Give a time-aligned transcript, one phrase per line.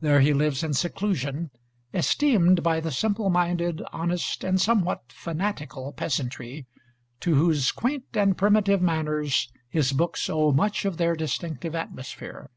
[0.00, 1.52] There he lives in seclusion,
[1.94, 6.66] esteemed by the simple minded, honest, and somewhat fanatical peasantry,
[7.20, 12.50] to whose quaint and primitive manners his books owe much of their distinctive atmosphere.